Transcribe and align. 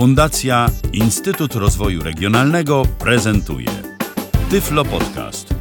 Fundacja 0.00 0.66
Instytut 0.92 1.54
Rozwoju 1.54 2.02
Regionalnego 2.02 2.82
prezentuje 2.98 3.68
Tyflo 4.50 4.84
Podcast. 4.84 5.54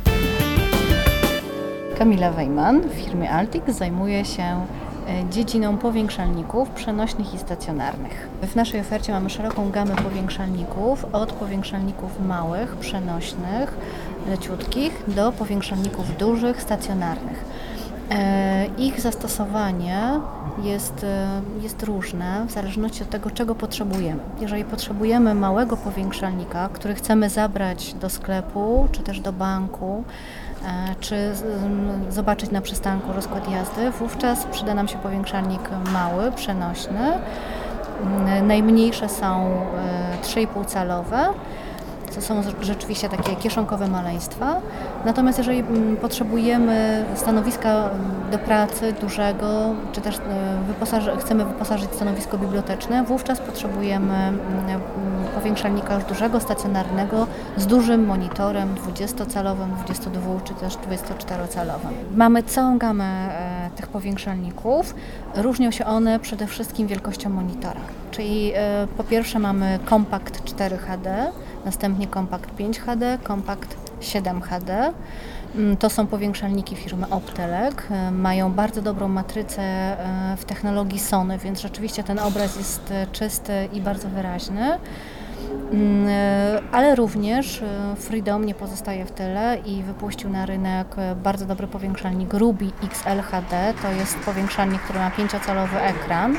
Kamila 1.97 2.31
Wejman 2.31 2.81
w 2.81 2.93
firmie 2.93 3.31
Altik 3.31 3.63
zajmuje 3.67 4.25
się 4.25 4.43
e, 4.43 5.29
dziedziną 5.29 5.77
powiększalników 5.77 6.69
przenośnych 6.69 7.33
i 7.33 7.37
stacjonarnych. 7.37 8.27
W 8.41 8.55
naszej 8.55 8.81
ofercie 8.81 9.11
mamy 9.11 9.29
szeroką 9.29 9.71
gamę 9.71 9.95
powiększalników, 9.95 11.05
od 11.13 11.33
powiększalników 11.33 12.11
małych, 12.27 12.75
przenośnych, 12.75 13.77
leciutkich, 14.27 15.03
do 15.07 15.31
powiększalników 15.31 16.17
dużych, 16.17 16.61
stacjonarnych. 16.61 17.45
E, 18.11 18.65
ich 18.77 19.01
zastosowanie 19.01 20.19
jest, 20.63 21.03
e, 21.03 21.41
jest 21.61 21.83
różne 21.83 22.45
w 22.47 22.51
zależności 22.51 23.03
od 23.03 23.09
tego, 23.09 23.31
czego 23.31 23.55
potrzebujemy. 23.55 24.19
Jeżeli 24.41 24.63
potrzebujemy 24.63 25.35
małego 25.35 25.77
powiększalnika, 25.77 26.69
który 26.73 26.95
chcemy 26.95 27.29
zabrać 27.29 27.93
do 27.93 28.09
sklepu 28.09 28.87
czy 28.91 29.01
też 29.01 29.19
do 29.19 29.33
banku, 29.33 30.03
e, 30.65 30.95
czy 30.99 31.31
zobaczyć 32.09 32.51
na 32.51 32.61
przystanku 32.61 33.13
rozkład 33.13 33.51
jazdy, 33.51 33.91
wówczas 33.91 34.45
przyda 34.45 34.73
nam 34.73 34.87
się 34.87 34.97
powiększalnik 34.97 35.69
mały, 35.93 36.31
przenośny. 36.31 37.11
Najmniejsze 38.43 39.09
są 39.09 39.61
3,5 40.23 40.65
calowe 40.65 41.33
to 42.15 42.21
są 42.21 42.41
rzeczywiście 42.61 43.09
takie 43.09 43.35
kieszonkowe 43.35 43.87
maleństwa. 43.87 44.61
Natomiast 45.05 45.37
jeżeli 45.37 45.59
mm, 45.59 45.97
potrzebujemy 45.97 47.05
stanowiska 47.15 47.69
mm, 47.69 48.31
do 48.31 48.37
pracy 48.37 48.93
dużego, 49.01 49.75
czy 49.91 50.01
też 50.01 50.17
e, 50.17 51.17
chcemy 51.19 51.45
wyposażyć 51.45 51.91
stanowisko 51.91 52.37
biblioteczne, 52.37 53.03
wówczas 53.03 53.39
potrzebujemy 53.39 54.15
mm, 54.15 54.39
powiększalnika 55.35 55.95
już 55.95 56.03
dużego, 56.03 56.39
stacjonarnego, 56.39 57.27
z 57.57 57.67
dużym 57.67 58.05
monitorem 58.05 58.75
20-calowym, 58.75 59.75
22 59.75 60.41
czy 60.43 60.53
też 60.53 60.73
24-calowym. 60.73 61.91
Mamy 62.15 62.43
całą 62.43 62.77
gamę 62.77 63.05
e, 63.05 63.69
tych 63.75 63.87
powiększalników. 63.87 64.95
Różnią 65.35 65.71
się 65.71 65.85
one 65.85 66.19
przede 66.19 66.47
wszystkim 66.47 66.87
wielkością 66.87 67.29
monitora. 67.29 67.81
Czyli 68.11 68.51
e, 68.55 68.87
po 68.97 69.03
pierwsze 69.03 69.39
mamy 69.39 69.79
kompakt 69.85 70.43
4 70.43 70.77
HD, 70.77 71.31
następnie 71.65 72.07
kompakt 72.07 72.55
5 72.55 72.79
HD, 72.79 73.17
kompakt 73.23 73.77
7 74.01 74.41
HD. 74.41 74.93
Mm, 75.55 75.77
to 75.77 75.89
są 75.89 76.07
powiększalniki 76.07 76.75
firmy 76.75 77.09
Optelek. 77.09 77.87
E, 77.91 78.11
mają 78.11 78.53
bardzo 78.53 78.81
dobrą 78.81 79.07
matrycę 79.07 79.61
e, 79.61 80.37
w 80.37 80.45
technologii 80.45 80.99
Sony, 80.99 81.37
więc 81.37 81.61
rzeczywiście 81.61 82.03
ten 82.03 82.19
obraz 82.19 82.57
jest 82.57 82.93
czysty 83.11 83.69
i 83.73 83.81
bardzo 83.81 84.09
wyraźny. 84.09 84.77
Mm, 85.71 86.07
ale 86.71 86.95
również 86.95 87.63
Freedom 87.95 88.45
nie 88.45 88.55
pozostaje 88.55 89.05
w 89.05 89.11
tyle 89.11 89.57
i 89.65 89.83
wypuścił 89.83 90.29
na 90.29 90.45
rynek 90.45 90.95
bardzo 91.23 91.45
dobry 91.45 91.67
powiększalnik 91.67 92.33
Ruby 92.33 92.65
XL 92.83 93.21
HD. 93.21 93.73
To 93.81 93.91
jest 93.91 94.17
powiększalnik, 94.17 94.81
który 94.81 94.99
ma 94.99 95.09
5-calowy 95.09 95.77
ekran 95.77 96.35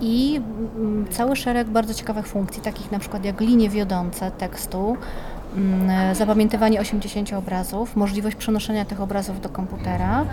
i 0.00 0.40
mm, 0.76 1.06
cały 1.10 1.36
szereg 1.36 1.68
bardzo 1.68 1.94
ciekawych 1.94 2.26
funkcji, 2.26 2.62
takich 2.62 2.92
na 2.92 2.98
przykład 2.98 3.24
jak 3.24 3.40
linie 3.40 3.68
wiodące 3.68 4.30
tekstu, 4.30 4.78
mm, 4.88 4.96
zapamiętywanie 6.12 6.80
80 6.80 7.32
obrazów, 7.32 7.96
możliwość 7.96 8.36
przenoszenia 8.36 8.84
tych 8.84 9.00
obrazów 9.00 9.40
do 9.40 9.48
komputera, 9.48 10.26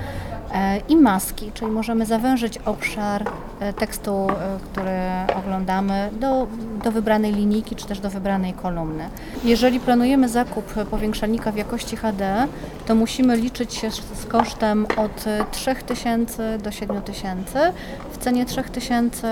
E, 0.53 0.81
i 0.89 0.95
maski, 0.95 1.51
czyli 1.53 1.71
możemy 1.71 2.05
zawężyć 2.05 2.57
obszar 2.57 3.25
e, 3.59 3.73
tekstu, 3.73 4.27
e, 4.29 4.33
który 4.63 4.91
oglądamy 5.35 6.09
do, 6.19 6.47
do 6.83 6.91
wybranej 6.91 7.33
linijki 7.33 7.75
czy 7.75 7.85
też 7.85 7.99
do 7.99 8.09
wybranej 8.09 8.53
kolumny. 8.53 9.09
Jeżeli 9.43 9.79
planujemy 9.79 10.29
zakup 10.29 10.73
powiększalnika 10.73 11.51
w 11.51 11.57
jakości 11.57 11.95
HD, 11.95 12.47
to 12.85 12.95
musimy 12.95 13.37
liczyć 13.37 13.73
się 13.73 13.91
z 13.91 14.25
kosztem 14.25 14.85
od 14.97 15.25
3000 15.51 16.57
do 16.57 16.71
7000. 16.71 17.73
W 18.11 18.17
cenie 18.17 18.45
3000 18.45 19.27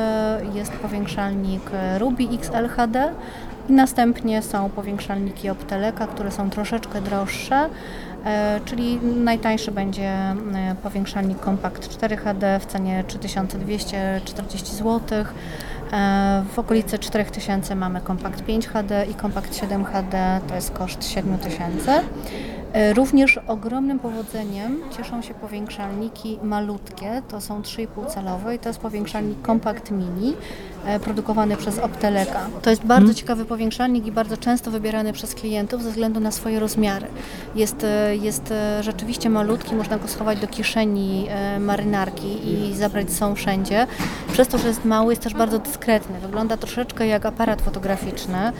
jest 0.53 0.72
powiększalnik 0.72 1.62
Ruby 1.97 2.24
XL 2.24 2.68
HD 2.68 3.14
i 3.72 3.74
następnie 3.74 4.42
są 4.42 4.70
powiększalniki 4.70 5.50
Opteleka, 5.50 6.08
które 6.08 6.32
są 6.32 6.50
troszeczkę 6.50 7.02
droższe. 7.02 7.70
E, 8.26 8.59
czyli 8.66 9.00
najtańszy 9.02 9.72
będzie 9.72 10.09
e, 10.09 10.36
powiększalnik 10.84 11.40
kompakt 11.40 11.90
4 11.90 12.18
HD 12.18 12.59
w 12.59 12.66
cenie 12.66 13.04
3240 13.08 14.76
zł. 14.76 15.00
E, 15.92 16.44
w 16.54 16.59
okolicy 16.59 17.00
4000 17.00 17.76
mamy 17.76 18.02
kompakt 18.02 18.44
5 18.44 18.68
HD 18.68 19.06
i 19.06 19.14
kompakt 19.14 19.56
7 19.56 19.86
HD 19.86 20.40
to 20.48 20.56
jest 20.56 20.72
koszt 20.72 21.06
7000. 21.06 22.03
E, 22.74 22.94
również 22.94 23.40
ogromnym 23.48 24.00
powodzeniem 24.00 24.80
cieszą 24.98 25.22
się 25.22 25.34
powiększalniki 25.34 26.40
malutkie, 26.44 27.22
to 27.28 27.42
są 27.42 27.62
3,5 27.62 28.08
calowe 28.08 28.56
i 28.56 28.59
to 28.59 28.70
jest 28.70 28.80
powiększalnik 28.80 29.46
Compact 29.46 29.92
Mini 29.92 30.34
produkowany 31.03 31.58
przez 31.58 31.80
Opteleka. 31.80 32.47
To 32.62 32.69
jest 32.69 32.81
bardzo 32.81 33.02
hmm. 33.02 33.16
ciekawy 33.16 33.46
powiększalnik 33.46 34.06
i 34.06 34.12
bardzo 34.12 34.38
często 34.38 34.72
wybierany 34.72 35.14
przez 35.14 35.36
klientów 35.36 35.84
ze 35.84 35.90
względu 35.90 36.19
na 36.19 36.31
swoje 36.31 36.59
rozmiary. 36.59 37.08
Jest, 37.56 37.84
e, 37.84 38.16
jest 38.16 38.53
rzeczywiście 38.81 39.30
malutki, 39.30 39.75
można 39.75 39.97
go 39.97 40.08
schować 40.08 40.40
do 40.40 40.47
kieszeni 40.47 41.28
marynarki 41.59 42.38
i 42.50 42.75
zabrać 42.75 43.12
są 43.12 43.36
wszędzie. 43.36 43.88
Przez 44.31 44.47
to, 44.47 44.58
że 44.58 44.68
jest 44.68 44.86
mały, 44.86 45.12
jest 45.12 45.22
też 45.22 45.34
bardzo 45.34 45.59
dyskretny. 45.59 46.20
Wygląda 46.20 46.58
troszeczkę 46.58 47.08
jak 47.08 47.25
aparat 47.25 47.62
fotograficzny, 47.62 48.52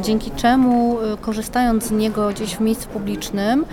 dzięki 0.00 0.30
czemu 0.30 0.98
korzystając 1.20 1.84
z 1.84 1.90
niego 1.90 2.28
gdzieś 2.28 2.56
w 2.56 2.60
miejscu 2.60 2.88
publicznym, 2.88 3.64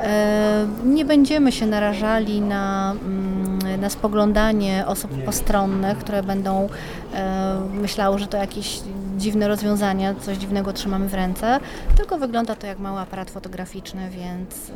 E, 0.00 0.66
nie 0.84 1.04
będziemy 1.04 1.52
się 1.52 1.66
narażali 1.66 2.40
na, 2.40 2.94
mm, 3.02 3.55
na 3.78 3.90
spoglądanie 3.90 4.84
osób 4.86 5.10
postronnych, 5.24 5.98
które 5.98 6.22
będą 6.22 6.68
e, 7.14 7.60
myślały, 7.72 8.18
że 8.18 8.26
to 8.26 8.36
jakieś 8.36 8.80
dziwne 9.18 9.48
rozwiązania, 9.48 10.14
coś 10.14 10.36
dziwnego 10.36 10.72
trzymamy 10.72 11.08
w 11.08 11.14
ręce, 11.14 11.60
tylko 11.96 12.18
wygląda 12.18 12.54
to 12.54 12.66
jak 12.66 12.78
mały 12.78 13.00
aparat 13.00 13.30
fotograficzny, 13.30 14.10
więc 14.10 14.70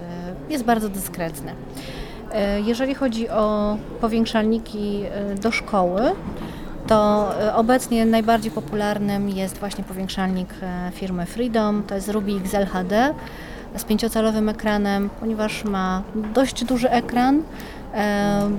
e, 0.48 0.52
jest 0.52 0.64
bardzo 0.64 0.88
dyskretny. 0.88 1.54
Jeżeli 2.64 2.94
chodzi 2.94 3.28
o 3.28 3.76
powiększalniki 4.00 5.02
do 5.42 5.50
szkoły, 5.50 6.00
to 6.86 7.30
obecnie 7.54 8.06
najbardziej 8.06 8.50
popularnym 8.50 9.28
jest 9.28 9.58
właśnie 9.58 9.84
powiększalnik 9.84 10.54
firmy 10.92 11.26
Freedom, 11.26 11.82
to 11.82 11.94
jest 11.94 12.08
Ruby 12.08 12.32
XL 12.32 12.66
HD 12.66 13.14
z 13.76 13.84
pięciocalowym 13.84 14.48
ekranem, 14.48 15.10
ponieważ 15.20 15.64
ma 15.64 16.02
dość 16.34 16.64
duży 16.64 16.90
ekran. 16.90 17.42
E, 17.94 18.50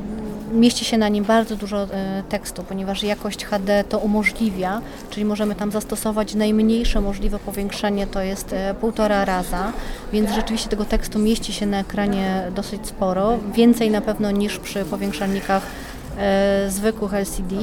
mieści 0.54 0.86
się 0.86 0.98
na 0.98 1.10
nim 1.10 1.24
bardzo 1.24 1.56
dużo 1.56 1.84
e, 1.84 2.24
tekstu, 2.30 2.64
ponieważ 2.64 3.04
jakość 3.04 3.46
HD 3.46 3.84
to 3.84 4.00
umożliwia, 4.00 4.82
czyli 5.10 5.26
możemy 5.26 5.56
tam 5.56 5.72
zastosować 5.72 6.36
najmniejsze 6.36 7.02
możliwe 7.02 7.40
powiększenie, 7.40 8.08
to 8.08 8.22
jest 8.22 8.54
e, 8.54 8.74
półtora 8.74 9.26
raza, 9.26 9.72
więc 10.14 10.32
rzeczywiście 10.32 10.70
tego 10.70 10.86
tekstu 10.86 11.20
mieści 11.20 11.54
się 11.54 11.66
na 11.66 11.80
ekranie 11.80 12.52
dosyć 12.56 12.88
sporo, 12.88 13.40
więcej 13.54 13.92
na 13.92 14.02
pewno 14.02 14.32
niż 14.32 14.60
przy 14.60 14.86
powiększalnikach 14.86 15.64
zwykłych 16.68 17.14
LCD. 17.14 17.56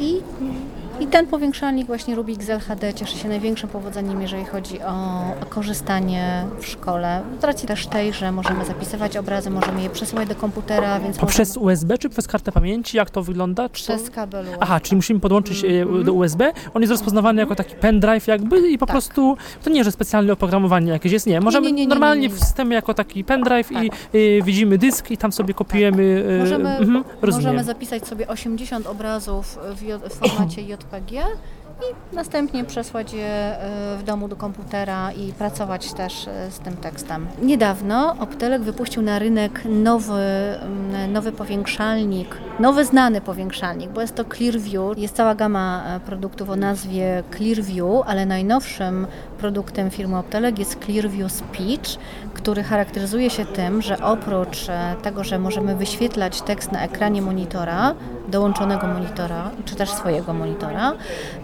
I 0.00 0.20
i 1.00 1.06
ten 1.06 1.26
powiększalnik 1.26 1.86
właśnie 1.86 2.14
Rubik 2.14 2.40
LHD 2.48 2.94
cieszy 2.94 3.18
się 3.18 3.28
największym 3.28 3.68
powodzeniem, 3.68 4.22
jeżeli 4.22 4.44
chodzi 4.44 4.82
o, 4.82 5.22
korzystanie 5.48 6.44
w 6.60 6.66
szkole. 6.66 7.22
Z 7.40 7.44
racji 7.44 7.68
też 7.68 7.86
tej, 7.86 8.12
że 8.12 8.32
możemy 8.32 8.64
zapisywać 8.64 9.16
obrazy, 9.16 9.50
możemy 9.50 9.82
je 9.82 9.90
przesyłać 9.90 10.28
do 10.28 10.34
komputera, 10.34 11.00
więc... 11.00 11.18
Poprzez 11.18 11.48
możemy... 11.48 11.64
USB 11.64 11.98
czy 11.98 12.08
przez 12.08 12.26
kartę 12.26 12.52
pamięci? 12.52 12.96
Jak 12.96 13.10
to 13.10 13.22
wygląda? 13.22 13.68
Czy 13.68 13.82
przez 13.82 14.10
kabel 14.10 14.44
USB. 14.46 14.58
Aha, 14.60 14.80
czyli 14.80 14.96
musimy 14.96 15.20
podłączyć 15.20 15.64
mm 15.64 16.04
do 16.04 16.12
USB. 16.12 16.52
On 16.74 16.82
jest 16.82 16.90
rozpoznawany 16.90 17.40
jako 17.40 17.54
taki 17.54 17.74
pendrive 17.74 18.26
jakby 18.26 18.70
i 18.70 18.78
po 18.78 18.86
tak. 18.86 18.94
prostu... 18.94 19.36
To 19.64 19.70
nie, 19.70 19.84
że 19.84 19.92
specjalne 19.92 20.32
oprogramowanie 20.32 20.92
jakieś 20.92 21.12
jest, 21.12 21.26
nie. 21.26 21.40
Możemy 21.40 21.66
nie, 21.66 21.72
nie, 21.72 21.82
nie, 21.82 21.88
normalnie 21.88 22.28
w 22.28 22.38
systemie 22.38 22.74
jako 22.74 22.94
taki 22.94 23.24
pendrive 23.24 23.68
tak. 23.68 23.84
i 23.84 23.90
y, 24.14 24.42
widzimy 24.42 24.78
dysk 24.78 25.10
i 25.10 25.16
tam 25.16 25.32
sobie 25.32 25.54
kopiujemy... 25.54 26.24
Tak. 26.28 26.38
Możemy, 26.38 26.80
y, 26.80 27.28
y, 27.28 27.30
możemy 27.30 27.64
zapisać 27.64 28.06
sobie 28.06 28.28
80 28.28 28.86
obrazów 28.86 29.58
w, 29.74 30.08
w 30.10 30.14
formacie 30.14 30.62
JPG 30.70 30.87
I 31.82 32.14
następnie 32.16 32.64
przesłać 32.64 33.12
je 33.12 33.26
e, 33.26 33.96
w 33.98 34.02
domu 34.02 34.28
do 34.28 34.36
komputera 34.36 35.12
i 35.12 35.32
pracować 35.32 35.92
też 35.92 36.28
e, 36.28 36.50
z 36.50 36.58
tym 36.58 36.76
tekstem. 36.76 37.26
Niedawno 37.42 38.16
Optelek 38.20 38.62
wypuścił 38.62 39.02
na 39.02 39.18
rynek 39.18 39.62
nowy, 39.64 40.22
nowy 41.08 41.32
powiększalnik, 41.32 42.36
nowy 42.58 42.84
znany 42.84 43.20
powiększalnik, 43.20 43.90
bo 43.90 44.00
jest 44.00 44.14
to 44.14 44.24
Clearview. 44.24 44.98
Jest 44.98 45.16
cała 45.16 45.34
gama 45.34 45.82
e, 45.86 46.00
produktów 46.00 46.50
o 46.50 46.56
nazwie 46.56 47.22
Clearview, 47.36 48.02
ale 48.06 48.26
najnowszym 48.26 49.06
produktem 49.38 49.90
firmy 49.90 50.18
Optelek 50.18 50.58
jest 50.58 50.84
Clearview 50.84 51.32
Speech, 51.32 51.98
który 52.34 52.62
charakteryzuje 52.62 53.30
się 53.30 53.44
tym, 53.44 53.82
że 53.82 53.98
oprócz 54.02 54.68
e, 54.68 54.94
tego, 55.02 55.24
że 55.24 55.38
możemy 55.38 55.76
wyświetlać 55.76 56.42
tekst 56.42 56.72
na 56.72 56.84
ekranie 56.84 57.22
monitora, 57.22 57.94
dołączonego 58.28 58.86
monitora, 58.86 59.50
czy 59.64 59.74
też 59.74 59.90
swojego 59.90 60.34
monitora, 60.34 60.92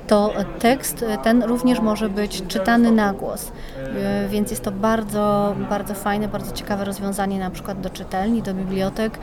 to 0.07 0.33
tekst 0.59 1.05
ten 1.23 1.43
również 1.43 1.81
może 1.81 2.09
być 2.09 2.43
czytany 2.47 2.93
na 2.93 3.13
głos. 3.13 3.53
E, 3.79 4.29
więc 4.29 4.51
jest 4.51 4.65
to 4.65 4.73
bardzo, 4.73 5.55
bardzo 5.71 5.95
fajne, 5.95 6.29
bardzo 6.29 6.53
ciekawe 6.53 6.85
rozwiązanie 6.85 7.39
na 7.39 7.51
przykład 7.51 7.81
do 7.81 7.91
czytelni, 7.91 8.43
do 8.43 8.55
bibliotek, 8.55 9.19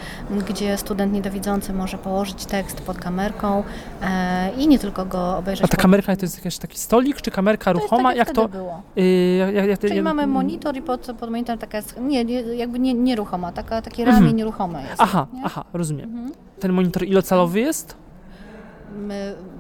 gdzie 0.49 0.77
student 0.77 1.13
niedowidzący 1.13 1.73
może 1.81 1.98
położyć 1.98 2.45
tekst 2.45 2.81
pod 2.81 2.98
kamerką 2.98 3.63
e, 4.01 4.51
i 4.57 4.68
nie 4.68 4.80
tylko 4.80 5.06
go 5.06 5.38
obejrzeć. 5.38 5.66
A 5.66 5.68
ta 5.68 5.78
kamerka 5.78 6.16
to 6.16 6.22
jest 6.22 6.38
jakiś 6.38 6.57
taki 6.57 6.78
stolik, 6.78 7.22
czy 7.22 7.31
kamerka 7.31 7.74
ruchoma? 7.74 8.10
Tak, 8.10 8.18
jak 8.18 8.31
to 8.31 8.48
było? 8.48 8.81
Yy, 8.95 9.54
jak, 9.54 9.68
jak, 9.68 9.80
Czyli 9.80 9.95
jak, 9.95 10.04
mamy 10.04 10.28
monitor 10.28 10.78
i 10.78 10.81
pod, 10.81 11.07
pod 11.19 11.30
monitorem 11.30 11.60
taka 11.60 11.78
jest, 11.78 12.00
nie, 12.00 12.24
jakby 12.56 12.80
nie, 12.80 12.94
nieruchoma, 12.94 13.51
taka, 13.51 13.81
takie 13.81 14.06
ramię 14.06 14.18
mhm. 14.18 14.36
nieruchome 14.36 14.81
jest. 14.81 15.01
Aha, 15.01 15.28
nie? 15.33 15.42
aha, 15.45 15.63
rozumiem. 15.74 16.10
Mhm. 16.10 16.31
Ten 16.60 16.74
monitor 16.74 17.04
ilocalowy 17.04 17.60
jest? 17.60 18.01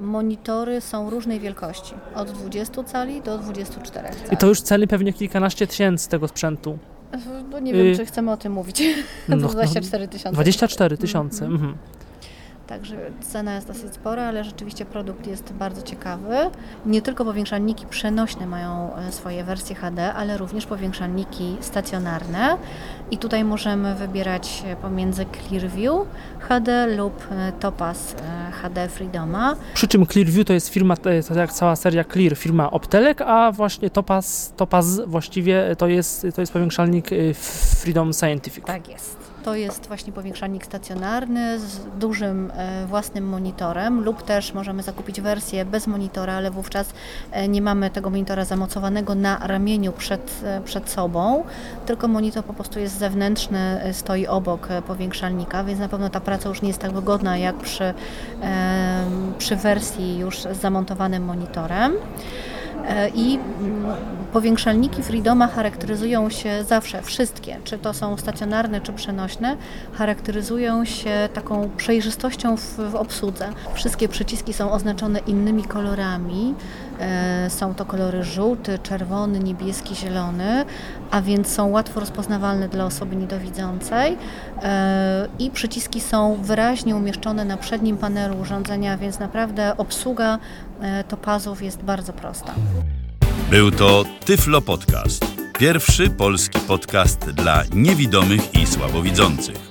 monitory 0.01 0.81
są 0.81 1.09
różnej 1.09 1.39
wielkości, 1.39 1.93
od 2.15 2.31
20 2.31 2.83
cali 2.83 3.21
do 3.21 3.37
24 3.37 4.09
cali. 4.09 4.33
I 4.33 4.37
to 4.37 4.47
już 4.47 4.61
ceny 4.61 4.87
pewnie 4.87 5.13
kilkanaście 5.13 5.67
tysięcy 5.67 6.09
tego 6.09 6.27
sprzętu. 6.27 6.77
No 7.51 7.59
nie 7.59 7.73
wiem, 7.73 7.85
y 7.85 7.95
czy 7.95 8.05
chcemy 8.05 8.31
o 8.31 8.37
tym 8.37 8.53
mówić. 8.53 8.83
No, 9.29 9.37
24 9.49 10.07
tysiące. 10.07 10.33
24 10.33 10.97
tysiące. 10.97 11.45
Mhm. 11.45 11.77
Także 12.67 12.97
cena 13.21 13.55
jest 13.55 13.67
dosyć 13.67 13.93
spora, 13.93 14.23
ale 14.23 14.43
rzeczywiście 14.43 14.85
produkt 14.85 15.27
jest 15.27 15.53
bardzo 15.53 15.81
ciekawy. 15.81 16.35
Nie 16.85 17.01
tylko 17.01 17.25
powiększalniki 17.25 17.85
przenośne 17.85 18.47
mają 18.47 18.95
e, 18.95 19.11
swoje 19.11 19.43
wersje 19.43 19.75
HD, 19.75 20.13
ale 20.13 20.37
również 20.37 20.65
powiększalniki 20.65 21.57
stacjonarne. 21.61 22.57
I 23.11 23.17
tutaj 23.17 23.43
możemy 23.43 23.95
wybierać 23.95 24.63
pomiędzy 24.81 25.25
Clearview 25.25 26.07
HD 26.39 26.87
lub 26.87 27.27
e, 27.31 27.51
Topaz 27.51 28.15
e, 28.15 28.51
HD 28.51 28.89
Freedoma. 28.89 29.55
Przy 29.73 29.87
czym 29.87 30.05
Clearview 30.05 30.47
to 30.47 30.53
jest 30.53 30.69
firma, 30.69 30.97
to 30.97 31.09
jest 31.09 31.31
jak 31.35 31.53
cała 31.53 31.75
seria 31.75 32.03
Clear, 32.03 32.35
firma 32.35 32.71
Optelek, 32.71 33.21
a 33.21 33.51
właśnie 33.51 33.89
Topaz, 33.89 34.53
Topaz 34.57 34.99
właściwie 35.07 35.75
to 35.77 35.87
jest, 35.87 36.27
to 36.35 36.41
jest 36.41 36.53
powiększalnik 36.53 37.09
Freedom 37.81 38.13
Scientific. 38.13 38.65
Tak 38.65 38.89
jest. 38.89 39.30
To 39.43 39.55
jest 39.55 39.87
właśnie 39.87 40.13
powiększalnik 40.13 40.65
stacjonarny 40.65 41.59
z 41.59 41.79
dużym 41.99 42.51
e, 42.55 42.85
własnym 42.85 43.27
monitorem 43.27 44.03
lub 44.03 44.21
też 44.21 44.53
możemy 44.53 44.83
zakupić 44.83 45.21
wersję 45.21 45.65
bez 45.65 45.87
monitora, 45.87 46.33
ale 46.33 46.51
wówczas 46.51 46.93
e, 47.31 47.47
nie 47.47 47.61
mamy 47.61 47.89
tego 47.89 48.09
monitora 48.09 48.45
zamocowanego 48.45 49.15
na 49.15 49.47
ramieniu 49.47 49.91
przed, 49.91 50.41
e, 50.43 50.61
przed 50.61 50.89
sobą, 50.89 51.43
tylko 51.85 52.07
monitor 52.07 52.43
po 52.43 52.53
prostu 52.53 52.79
jest 52.79 52.97
zewnętrzny, 52.97 53.81
stoi 53.93 54.27
obok 54.27 54.67
powiększalnika, 54.87 55.63
więc 55.63 55.79
na 55.79 55.89
pewno 55.89 56.09
ta 56.09 56.19
praca 56.19 56.49
już 56.49 56.61
nie 56.61 56.67
jest 56.67 56.79
tak 56.79 56.91
wygodna 56.91 57.37
jak 57.37 57.55
przy, 57.55 57.93
przy 59.37 59.55
wersji 59.55 60.17
już 60.17 60.39
z 60.41 60.61
zamontowanym 60.61 61.23
monitorem. 61.25 61.93
E, 62.87 63.09
I 63.09 63.35
mm, 63.35 63.85
powiększalniki 64.33 65.03
Freedoma 65.03 65.47
charakteryzują 65.47 66.29
się 66.29 66.63
zawsze, 66.63 67.01
wszystkie, 67.01 67.57
czy 67.63 67.77
to 67.77 67.93
są 67.93 68.17
stacjonarne, 68.17 68.81
czy 68.81 68.93
przenośne, 68.93 69.57
charakteryzują 69.93 70.85
się 70.85 71.29
taką 71.33 71.69
przejrzystością 71.77 72.57
w, 72.57 72.75
w 72.91 72.95
obsłudze. 72.95 73.49
Wszystkie 73.73 74.07
przyciski 74.07 74.53
są 74.53 74.71
oznaczone 74.71 75.19
innymi 75.19 75.63
kolorami. 75.63 76.55
E, 77.01 77.49
są 77.49 77.75
to 77.75 77.85
kolory 77.85 78.23
żółty, 78.23 78.79
czerwony, 78.83 79.39
niebieski, 79.39 79.95
zielony, 79.95 80.65
a 81.11 81.21
więc 81.21 81.47
są 81.47 81.67
łatwo 81.67 81.99
rozpoznawalne 81.99 82.69
dla 82.69 82.85
osoby 82.85 83.15
niedowidzącej 83.15 84.17
e, 84.63 85.27
i 85.39 85.51
przyciski 85.51 86.01
są 86.01 86.37
wyraźnie 86.41 86.95
umieszczone 86.95 87.45
na 87.45 87.57
przednim 87.57 87.97
panelu 87.97 88.39
urządzenia, 88.39 88.97
więc 88.97 89.19
naprawdę 89.19 89.77
obsługa 89.77 90.39
E, 90.81 91.03
topazów 91.03 91.63
jest 91.63 91.83
bardzo 91.83 92.13
prosta. 92.13 92.53
Był 93.49 93.71
to 93.71 94.05
Tyflo 94.25 94.61
Podcast. 94.61 95.25
Pierwszy 95.59 96.09
polski 96.09 96.59
podcast 96.59 97.19
dla 97.19 97.63
niewidomych 97.73 98.55
i 98.55 98.67
słabowidzących. 98.67 99.70